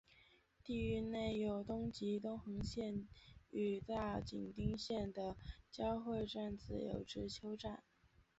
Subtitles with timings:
[0.63, 3.07] 地域内有东急东横线
[3.51, 5.37] 与大井町线的
[5.71, 7.83] 交会站自由之丘站。